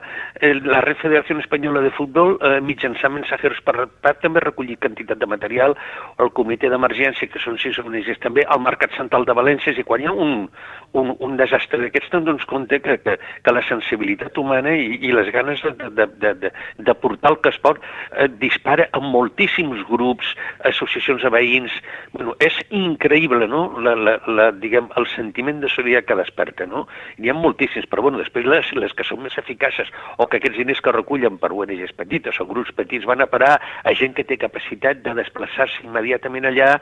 la 0.68 0.82
red 0.84 1.00
Federació 1.00 1.38
Espanyola 1.40 1.80
de 1.80 1.90
Futbol, 1.96 2.36
eh, 2.36 2.60
mitjançant 2.60 3.14
mensajeros 3.16 3.62
per 3.64 3.88
PAC, 4.04 4.20
també 4.20 4.42
recollir 4.44 4.76
quantitat 4.82 5.18
de 5.18 5.28
material, 5.30 5.74
el 6.20 6.30
comitè 6.36 6.68
d'emergència, 6.68 7.30
que 7.32 7.40
són 7.42 7.56
sis 7.58 7.78
ONGs 7.80 8.20
també, 8.22 8.44
el 8.44 8.60
Mercat 8.62 8.92
Central 8.98 9.24
de 9.24 9.36
València, 9.36 9.72
i 9.72 9.86
quan 9.86 10.04
hi 10.04 10.10
ha 10.10 10.12
un, 10.12 10.46
un, 10.92 11.14
un 11.18 11.36
desastre 11.40 11.80
d'aquests, 11.80 12.12
te'n 12.12 12.28
dones 12.28 12.44
compte 12.50 12.78
que, 12.84 12.98
que, 13.00 13.16
que 13.18 13.56
la 13.56 13.64
sensibilitat 13.66 14.36
humana 14.38 14.76
i, 14.76 15.00
i 15.08 15.14
les 15.16 15.32
ganes 15.34 15.64
de, 15.64 15.88
de, 15.88 16.06
de, 16.20 16.34
de, 16.44 16.52
de 16.84 16.96
portar 17.00 17.32
el 17.32 17.40
que 17.40 17.54
es 17.54 17.60
pot 17.64 17.80
eh, 17.80 18.28
dispara 18.38 18.90
en 18.92 19.08
moltíssims 19.08 19.82
grups, 19.88 20.36
associacions 20.68 21.24
de 21.24 21.32
veïns... 21.32 21.80
Bueno, 22.14 22.36
és 22.44 22.60
increïble, 22.70 23.48
no?, 23.50 23.66
la, 23.82 23.96
la, 23.98 24.18
la, 24.36 24.50
diguem, 24.52 24.90
el 25.00 25.06
sentiment 25.12 25.60
de 25.62 25.70
solidaritat 25.72 26.08
que 26.08 26.18
desperta, 26.20 26.66
no? 26.70 26.84
N'hi 27.18 27.32
ha 27.32 27.36
moltíssims, 27.38 27.88
però 27.90 28.04
bueno, 28.06 28.20
després 28.22 28.46
les, 28.48 28.72
les 28.78 28.94
que 28.96 29.06
són 29.06 29.22
més 29.24 29.36
eficaces 29.40 29.90
o 30.18 30.28
que 30.28 30.40
aquests 30.40 30.60
diners 30.60 30.82
que 30.84 30.94
recullen 30.94 31.38
per 31.42 31.52
ONGs 31.54 31.96
petites 31.98 32.40
o 32.40 32.48
grups 32.50 32.74
petits 32.76 33.08
van 33.08 33.24
a 33.24 33.30
parar 33.30 33.56
a 33.60 33.94
gent 33.98 34.16
que 34.16 34.26
té 34.28 34.38
capacitat 34.40 35.02
de 35.04 35.16
desplaçar-se 35.20 35.84
immediatament 35.86 36.50
allà 36.50 36.74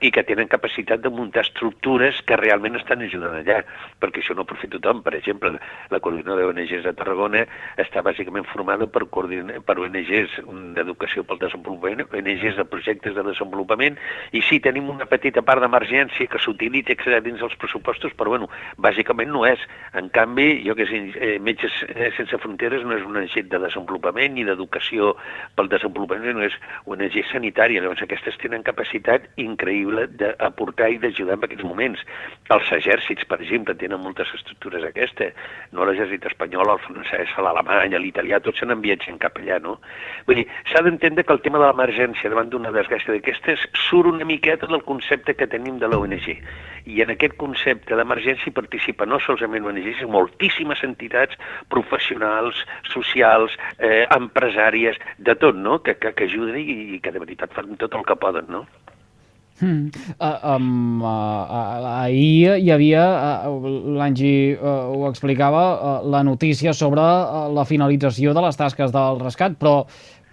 i 0.00 0.10
que 0.12 0.24
tenen 0.26 0.48
capacitat 0.48 1.00
de 1.00 1.10
muntar 1.10 1.44
estructures 1.46 2.20
que 2.26 2.36
realment 2.36 2.76
estan 2.76 3.02
ajudant 3.04 3.38
allà, 3.40 3.62
perquè 4.02 4.20
això 4.20 4.34
no 4.36 4.42
ho 4.42 4.46
aprofita 4.46 4.76
tothom. 4.76 5.02
Per 5.06 5.14
exemple, 5.16 5.54
la 5.90 6.00
coordinadora 6.00 6.50
d'ONGs 6.50 6.84
de 6.84 6.92
Tarragona 6.98 7.44
està 7.80 8.02
bàsicament 8.04 8.46
formada 8.50 8.86
per, 8.86 9.06
per 9.08 9.76
ONGs 9.80 10.40
d'educació 10.76 11.24
pel 11.24 11.40
desenvolupament, 11.40 12.04
ONGs 12.10 12.60
de 12.60 12.66
projectes 12.68 13.16
de 13.16 13.24
desenvolupament, 13.26 13.96
i 14.36 14.42
sí, 14.44 14.60
tenim 14.60 14.90
una 14.92 15.08
petita 15.08 15.42
part 15.46 15.64
d'emergència 15.64 16.28
que 16.28 16.42
s'utilitza 16.42 17.20
dins 17.24 17.40
dels 17.40 17.56
pressupostos, 17.56 18.12
però 18.16 18.34
bueno, 18.34 18.50
bàsicament 18.76 19.32
no 19.32 19.46
és. 19.48 19.62
En 19.96 20.10
canvi, 20.12 20.62
jo 20.66 20.76
que 20.76 20.86
sé, 20.90 21.02
eh, 21.16 21.38
Metges 21.40 21.72
Sense 22.16 22.38
Fronteres 22.42 22.84
no 22.84 22.96
és 22.96 23.04
una 23.06 23.24
ONG 23.24 23.48
de 23.48 23.62
desenvolupament 23.62 24.34
ni 24.36 24.44
d'educació 24.44 25.14
pel 25.56 25.70
desenvolupament, 25.72 26.36
no 26.36 26.44
és 26.44 26.56
una 26.84 27.06
ONG 27.06 27.22
sanitària. 27.32 27.80
Llavors, 27.80 28.02
aquestes 28.04 28.36
tenen 28.42 28.64
capacitat 28.66 29.30
increïble 29.40 29.85
possible 29.86 30.06
d'aportar 30.18 30.90
i 30.90 30.98
d'ajudar 30.98 31.36
en 31.36 31.44
aquests 31.44 31.64
moments. 31.64 32.00
Els 32.50 32.70
exèrcits, 32.72 33.24
per 33.26 33.40
exemple, 33.40 33.74
tenen 33.74 34.00
moltes 34.00 34.28
estructures 34.34 34.84
aquestes, 34.84 35.34
no 35.72 35.84
l'exèrcit 35.84 36.26
espanyol, 36.26 36.70
el 36.70 36.82
francès, 36.84 37.34
l'alemany, 37.38 37.96
l'italià, 37.98 38.40
tots 38.40 38.60
se 38.60 38.66
n'envien 38.66 39.00
gent 39.02 39.18
cap 39.18 39.38
allà, 39.38 39.58
no? 39.62 39.78
Vull 40.26 40.42
dir, 40.42 40.46
s'ha 40.70 40.82
d'entendre 40.82 41.24
que 41.24 41.32
el 41.32 41.42
tema 41.42 41.58
de 41.58 41.66
l'emergència 41.66 42.30
davant 42.30 42.50
d'una 42.50 42.72
desgràcia 42.74 43.14
d'aquestes 43.14 43.66
surt 43.88 44.12
una 44.12 44.24
miqueta 44.24 44.66
del 44.66 44.84
concepte 44.84 45.34
que 45.34 45.46
tenim 45.50 45.78
de 45.78 45.90
l'ONG. 45.90 46.36
I 46.86 47.02
en 47.02 47.10
aquest 47.10 47.34
concepte 47.36 47.96
d'emergència 47.98 48.54
participa 48.54 49.06
no 49.06 49.18
solament 49.18 49.66
ONGs, 49.66 49.98
sinó 49.98 50.12
moltíssimes 50.14 50.82
entitats 50.86 51.34
professionals, 51.68 52.62
socials, 52.92 53.56
eh, 53.78 54.06
empresàries, 54.14 54.98
de 55.18 55.34
tot, 55.34 55.56
no?, 55.58 55.80
que, 55.82 55.96
que, 55.98 56.14
que 56.14 56.30
ajuden 56.30 56.60
i, 56.62 56.82
i 56.94 57.00
que 57.02 57.10
de 57.10 57.22
veritat 57.22 57.54
fan 57.56 57.74
tot 57.80 57.94
el 57.98 58.06
que 58.06 58.18
poden, 58.22 58.46
no? 58.52 58.66
Mm. 59.60 59.88
Uh, 60.20 60.56
um, 60.56 61.00
uh, 61.00 62.04
ahir 62.04 62.58
hi 62.60 62.70
havia, 62.74 63.04
uh, 63.48 63.70
l'Angi 63.96 64.52
uh, 64.52 64.74
ho 64.92 65.06
explicava, 65.08 65.62
uh, 65.72 65.94
la 66.12 66.22
notícia 66.26 66.74
sobre 66.76 67.00
uh, 67.00 67.46
la 67.56 67.64
finalització 67.64 68.34
de 68.36 68.44
les 68.44 68.60
tasques 68.60 68.92
del 68.92 69.22
rescat, 69.22 69.56
però 69.56 69.86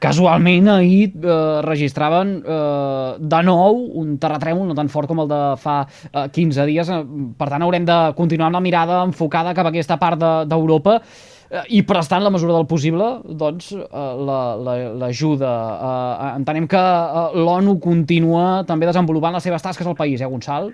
casualment 0.03 0.69
ahir 0.75 1.13
uh, 1.24 1.62
registraven 1.65 2.38
uh, 2.43 3.15
de 3.17 3.43
nou 3.48 3.83
un 4.03 4.17
terratrèmol 4.22 4.67
no 4.67 4.77
tan 4.77 4.91
fort 4.91 5.07
com 5.07 5.24
el 5.24 5.29
de 5.31 5.41
fa 5.63 5.81
uh, 5.88 6.25
15 6.27 6.67
dies. 6.69 6.95
Per 7.39 7.50
tant, 7.50 7.63
haurem 7.63 7.88
de 7.88 8.00
continuar 8.17 8.51
amb 8.51 8.60
la 8.60 8.65
mirada 8.67 9.03
enfocada 9.07 9.55
cap 9.55 9.69
a 9.69 9.74
aquesta 9.74 10.00
part 10.01 10.19
d'Europa. 10.50 11.00
De, 11.00 11.31
Eh, 11.53 11.62
i 11.77 11.81
prestant 11.86 12.24
la 12.25 12.31
mesura 12.33 12.55
del 12.55 12.65
possible 12.65 13.07
doncs, 13.41 13.69
eh, 13.77 14.03
l'ajuda. 14.98 15.51
La, 15.51 15.83
la, 15.83 16.29
eh, 16.31 16.39
entenem 16.39 16.65
que 16.67 16.81
l'ONU 17.38 17.77
continua 17.83 18.63
també 18.65 18.89
desenvolupant 18.89 19.38
les 19.38 19.45
seves 19.45 19.62
tasques 19.62 19.86
al 19.86 19.98
país, 20.00 20.22
eh, 20.22 20.29
Gonçal? 20.29 20.72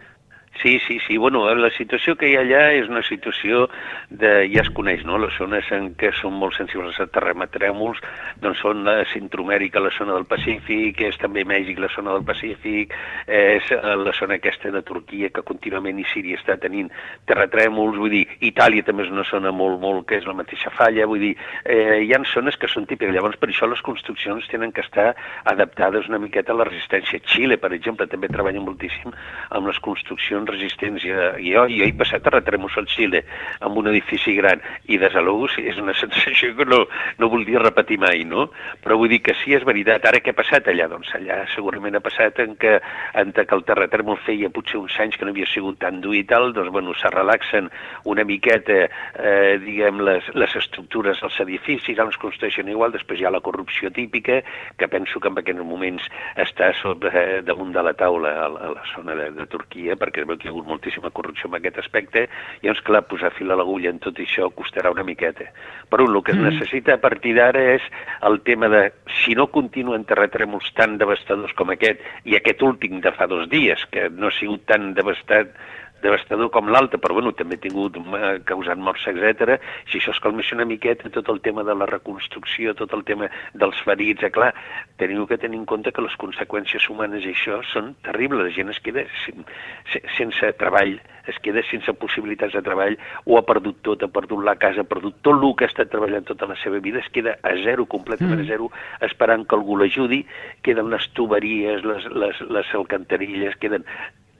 Sí, 0.61 0.77
sí, 0.85 0.99
sí. 1.07 1.15
Bueno, 1.17 1.53
la 1.55 1.69
situació 1.71 2.17
que 2.19 2.27
hi 2.27 2.35
ha 2.35 2.41
allà 2.43 2.63
és 2.75 2.89
una 2.91 2.99
situació 3.07 3.69
de... 4.09 4.31
ja 4.51 4.59
es 4.65 4.69
coneix, 4.75 5.05
no? 5.07 5.15
Les 5.21 5.31
zones 5.39 5.69
en 5.71 5.93
què 5.95 6.09
són 6.19 6.35
molt 6.35 6.57
sensibles 6.57 6.99
a 6.99 7.05
terratrèmols 7.07 8.01
doncs 8.43 8.59
són 8.59 8.83
la 8.83 8.97
Centroamèrica, 9.07 9.79
la 9.79 9.93
zona 9.95 10.17
del 10.17 10.27
Pacífic, 10.27 10.99
és 11.07 11.15
també 11.21 11.45
Mèxic, 11.47 11.79
la 11.79 11.91
zona 11.93 12.17
del 12.17 12.25
Pacífic, 12.27 12.91
és 13.25 13.71
eh, 13.71 13.95
la 14.03 14.11
zona 14.17 14.35
aquesta 14.35 14.73
de 14.75 14.81
Turquia 14.83 15.29
que 15.31 15.45
contínuament 15.47 16.01
i 16.01 16.07
Síria 16.11 16.35
està 16.35 16.57
tenint 16.59 16.91
terratrèmols, 17.29 17.95
vull 18.01 18.11
dir, 18.17 18.25
Itàlia 18.51 18.83
també 18.83 19.07
és 19.07 19.13
una 19.15 19.23
zona 19.31 19.55
molt, 19.55 19.79
molt 19.79 20.09
que 20.11 20.19
és 20.19 20.27
la 20.27 20.35
mateixa 20.35 20.73
falla, 20.75 21.07
vull 21.07 21.23
dir, 21.23 21.31
eh, 21.63 22.01
hi 22.03 22.11
ha 22.11 22.19
zones 22.33 22.59
que 22.59 22.67
són 22.67 22.83
típiques, 22.89 23.15
llavors 23.15 23.39
per 23.39 23.47
això 23.47 23.69
les 23.71 23.79
construccions 23.85 24.43
tenen 24.51 24.75
que 24.75 24.83
estar 24.83 25.13
adaptades 25.47 26.11
una 26.11 26.19
miqueta 26.19 26.51
a 26.51 26.59
la 26.59 26.67
resistència. 26.67 27.23
Xile, 27.31 27.55
per 27.57 27.71
exemple, 27.73 28.11
també 28.11 28.27
treballa 28.27 28.59
moltíssim 28.59 29.15
amb 29.55 29.71
les 29.71 29.79
construccions 29.79 30.48
resistents. 30.51 31.05
I, 31.05 31.13
jo, 31.45 31.65
jo 31.71 31.87
he 31.87 31.93
passat 31.97 32.25
a 32.27 32.35
retremos 32.35 32.75
al 32.77 32.87
Xile 32.89 33.23
amb 33.65 33.77
un 33.81 33.89
edifici 33.91 34.35
gran 34.37 34.61
i 34.87 34.99
des 35.01 35.13
de 35.13 35.23
l'ús 35.23 35.57
és 35.61 35.77
una 35.81 35.95
sensació 36.01 36.55
que 36.57 36.67
no, 36.67 36.83
no 37.19 37.31
voldria 37.31 37.63
repetir 37.63 37.99
mai, 38.01 38.25
no? 38.27 38.49
Però 38.83 38.97
vull 38.99 39.11
dir 39.11 39.21
que 39.25 39.35
sí, 39.41 39.53
és 39.55 39.65
veritat. 39.67 40.05
Ara 40.09 40.21
què 40.23 40.33
ha 40.33 40.39
passat 40.39 40.69
allà? 40.71 40.89
Doncs 40.91 41.13
allà 41.17 41.41
segurament 41.55 41.97
ha 41.97 42.03
passat 42.03 42.39
en 42.43 42.55
que, 42.59 42.77
en 43.19 43.33
que 43.35 43.55
el 43.55 43.65
terratrèmol 43.67 44.19
feia 44.25 44.51
potser 44.53 44.79
uns 44.81 44.97
anys 44.99 45.17
que 45.17 45.27
no 45.27 45.33
havia 45.33 45.47
sigut 45.49 45.79
tan 45.81 46.01
dur 46.03 46.15
i 46.17 46.23
tal, 46.27 46.51
doncs 46.55 46.71
bueno, 46.73 46.93
se 46.97 47.09
relaxen 47.13 47.69
una 48.09 48.25
miqueta, 48.27 48.79
eh, 49.15 49.57
diguem, 49.63 50.01
les, 50.05 50.27
les 50.35 50.55
estructures 50.59 51.21
dels 51.21 51.39
edificis, 51.45 51.97
ara 51.99 52.11
es 52.11 52.19
construeixen 52.21 52.69
igual, 52.71 52.93
després 52.95 53.21
hi 53.21 53.27
ha 53.27 53.33
la 53.33 53.43
corrupció 53.45 53.91
típica, 53.95 54.41
que 54.77 54.87
penso 54.91 55.19
que 55.19 55.31
en 55.31 55.39
aquests 55.41 55.65
moments 55.65 56.05
està 56.39 56.71
sobre, 56.81 57.11
eh, 57.13 57.41
damunt 57.45 57.73
de 57.75 57.83
la 57.85 57.93
taula 57.97 58.33
a, 58.45 58.47
a 58.49 58.73
la 58.75 58.85
zona 58.93 59.15
de, 59.19 59.29
de 59.37 59.47
Turquia, 59.51 59.97
perquè 59.99 60.25
hi 60.45 60.49
ha 60.49 60.53
hagut 60.53 60.67
moltíssima 60.69 61.11
corrupció 61.15 61.49
en 61.49 61.57
aquest 61.59 61.79
aspecte, 61.83 62.25
i 62.61 62.67
doncs, 62.67 62.83
clar, 62.87 63.03
posar 63.09 63.31
fil 63.35 63.51
a 63.51 63.57
l'agulla 63.59 63.91
en 63.93 63.99
tot 64.03 64.19
això 64.19 64.49
costarà 64.55 64.91
una 64.93 65.05
miqueta. 65.07 65.49
Però 65.89 66.05
el 66.07 66.21
que 66.23 66.35
es 66.35 66.39
mm. 66.39 66.53
necessita 66.53 66.95
a 66.95 67.01
partir 67.03 67.35
d'ara 67.37 67.65
és 67.75 67.85
el 68.29 68.41
tema 68.47 68.69
de, 68.71 68.85
si 69.23 69.35
no 69.37 69.49
continuen 69.53 70.07
terratrèmols 70.09 70.71
tan 70.77 70.97
devastadors 71.01 71.55
com 71.57 71.73
aquest, 71.75 72.03
i 72.25 72.37
aquest 72.39 72.63
últim 72.65 73.01
de 73.03 73.13
fa 73.15 73.27
dos 73.27 73.49
dies, 73.49 73.85
que 73.91 74.09
no 74.09 74.29
ha 74.29 74.37
sigut 74.39 74.65
tan 74.69 74.93
devastat 74.97 75.55
devastador 76.03 76.49
com 76.53 76.69
l'altre, 76.71 76.99
però 77.01 77.17
bueno, 77.17 77.33
també 77.37 77.57
ha 77.57 77.63
tingut 77.63 77.97
eh, 77.99 78.31
causant 78.47 78.81
morts, 78.83 79.05
etc. 79.11 79.59
Si 79.89 79.99
això 79.99 80.13
es 80.15 80.21
calmés 80.23 80.51
una 80.55 80.67
miqueta, 80.69 81.11
tot 81.13 81.29
el 81.33 81.41
tema 81.45 81.63
de 81.67 81.75
la 81.75 81.87
reconstrucció, 81.89 82.75
tot 82.77 82.93
el 82.97 83.05
tema 83.07 83.29
dels 83.53 83.79
ferits, 83.85 84.23
eh, 84.23 84.31
clar, 84.33 84.51
teniu 85.01 85.27
que 85.27 85.39
tenir 85.41 85.59
en 85.59 85.67
compte 85.69 85.93
que 85.95 86.03
les 86.05 86.15
conseqüències 86.21 86.89
humanes 86.91 87.25
i 87.25 87.33
això 87.35 87.61
són 87.71 87.93
terribles. 88.05 88.47
La 88.49 88.55
gent 88.55 88.73
es 88.73 88.81
queda 88.83 89.05
sense 90.17 90.53
treball, 90.59 90.97
es 91.29 91.39
queda 91.43 91.63
sense 91.69 91.93
possibilitats 92.01 92.55
de 92.57 92.63
treball, 92.65 92.97
o 93.25 93.37
ha 93.39 93.43
perdut 93.47 93.81
tot, 93.85 94.03
ha 94.03 94.11
perdut 94.11 94.43
la 94.45 94.55
casa, 94.61 94.83
ha 94.83 94.89
perdut 94.89 95.19
tot 95.25 95.37
el 95.39 95.55
que 95.55 95.67
ha 95.67 95.71
estat 95.71 95.91
treballant 95.91 96.25
tota 96.27 96.47
la 96.49 96.57
seva 96.63 96.79
vida, 96.83 97.03
es 97.03 97.11
queda 97.13 97.37
a 97.43 97.55
zero, 97.63 97.85
completament 97.89 98.41
mm. 98.41 98.47
a 98.47 98.49
zero, 98.49 98.71
esperant 99.05 99.45
que 99.47 99.57
algú 99.57 99.77
l'ajudi, 99.79 100.23
queden 100.65 100.89
les 100.93 101.09
tuberies, 101.17 101.85
les, 101.85 102.09
les, 102.23 102.41
les 102.49 102.73
alcantarilles, 102.79 103.57
queden 103.61 103.85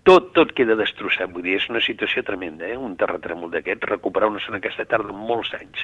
tot, 0.09 0.31
tot 0.33 0.51
queda 0.57 0.73
destrossat. 0.79 1.29
Vull 1.33 1.43
dir, 1.45 1.55
és 1.59 1.67
una 1.69 1.81
situació 1.85 2.23
tremenda, 2.25 2.65
eh? 2.65 2.77
un 2.77 2.95
terratrèmol 2.97 3.51
d'aquest. 3.53 3.85
Recuperar 3.91 4.31
una 4.31 4.41
zona 4.41 4.57
aquesta 4.57 4.85
tarda 4.89 5.13
molts 5.13 5.51
anys 5.57 5.83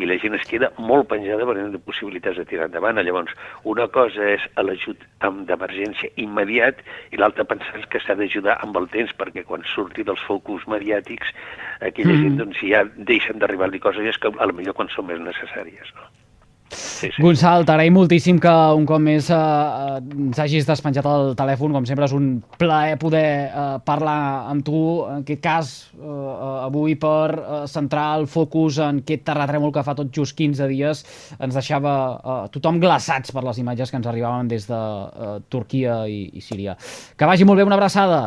i 0.00 0.08
la 0.08 0.16
gent 0.22 0.38
es 0.38 0.46
queda 0.48 0.70
molt 0.78 1.10
penjada 1.12 1.44
per 1.48 1.58
de 1.58 1.82
possibilitats 1.84 2.40
de 2.40 2.46
tirar 2.48 2.70
endavant. 2.70 3.02
Llavors, 3.04 3.36
una 3.68 3.88
cosa 3.92 4.30
és 4.32 4.48
l'ajut 4.56 5.04
d'emergència 5.20 6.12
immediat 6.24 6.80
i 7.12 7.20
l'altra 7.20 7.44
pensar 7.44 7.84
que 7.92 8.00
s'ha 8.00 8.16
d'ajudar 8.16 8.58
amb 8.64 8.80
el 8.80 8.88
temps 8.96 9.12
perquè 9.18 9.44
quan 9.44 9.66
surti 9.74 10.06
dels 10.08 10.24
focus 10.24 10.64
mediàtics 10.72 11.34
aquella 11.80 12.14
mm. 12.14 12.22
gent 12.22 12.40
doncs, 12.40 12.62
ja 12.64 12.86
deixen 12.96 13.42
d'arribar-li 13.42 13.82
coses 13.82 14.16
que 14.16 14.32
a 14.32 14.48
lo 14.48 14.56
millor 14.56 14.78
quan 14.78 14.88
són 14.94 15.10
més 15.10 15.20
necessàries. 15.20 15.92
No? 15.98 16.25
Sí, 16.72 17.08
sí. 17.12 17.22
Gonçal, 17.22 17.62
t'agraïm 17.68 17.94
moltíssim 17.94 18.40
que 18.42 18.52
un 18.74 18.86
cop 18.88 19.00
més 19.02 19.28
eh, 19.30 19.36
eh, 19.36 20.00
ens 20.26 20.40
hagis 20.42 20.66
despenjat 20.66 21.06
el 21.06 21.34
telèfon. 21.38 21.74
Com 21.76 21.86
sempre 21.86 22.08
és 22.08 22.14
un 22.16 22.26
plaer 22.58 22.96
poder 23.00 23.28
eh, 23.46 23.66
parlar 23.86 24.18
amb 24.50 24.64
tu, 24.66 24.80
en 25.06 25.22
aquest 25.22 25.42
cas 25.44 25.70
eh, 25.94 26.02
eh, 26.02 26.50
avui 26.66 26.96
per 27.00 27.36
eh, 27.36 27.62
centrar 27.70 28.08
el 28.18 28.26
focus 28.30 28.80
en 28.82 29.00
aquest 29.04 29.24
terratrèmol 29.30 29.72
que 29.74 29.86
fa 29.86 29.94
tot 29.98 30.10
just 30.14 30.36
15 30.38 30.66
dies 30.72 31.04
ens 31.38 31.54
deixava 31.54 31.96
eh, 32.18 32.38
tothom 32.56 32.82
glaçats 32.82 33.34
per 33.34 33.46
les 33.46 33.62
imatges 33.62 33.92
que 33.92 34.00
ens 34.00 34.10
arribaven 34.10 34.50
des 34.50 34.66
de 34.66 34.82
eh, 34.82 35.32
Turquia 35.52 36.02
i, 36.10 36.24
i 36.34 36.44
Síria. 36.44 36.76
Que 37.16 37.30
vagi 37.30 37.46
molt 37.46 37.62
bé, 37.62 37.68
una 37.68 37.78
abraçada. 37.78 38.22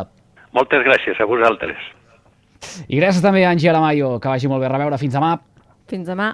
Moltes 0.56 0.86
gràcies 0.88 1.20
a 1.20 1.28
vosaltres. 1.30 1.90
I 2.88 3.00
gràcies 3.00 3.24
també 3.24 3.44
a 3.46 3.52
Angie 3.54 3.70
Aramayo. 3.72 4.18
Que 4.20 4.32
vagi 4.32 4.50
molt 4.52 4.64
bé. 4.64 4.70
A 4.70 4.74
reveure. 4.74 4.98
Fins 5.02 5.16
demà. 5.16 5.36
Fins 5.90 6.08
demà. 6.10 6.34